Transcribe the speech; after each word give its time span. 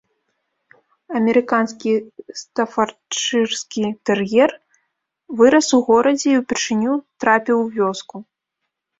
Амерыканскі 1.17 1.91
стафардшырскі 2.41 3.83
тэр'ер 4.11 4.51
вырас 5.41 5.67
у 5.79 5.81
горадзе 5.91 6.29
і 6.33 6.39
ўпершыню 6.41 6.93
трапіў 7.25 7.57
у 7.65 7.69
вёску. 7.77 8.15